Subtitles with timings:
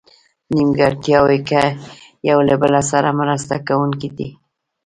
[0.53, 1.63] نیمګړتیاوو کې
[2.29, 4.29] یو له بله سره مرسته کوونکي دي.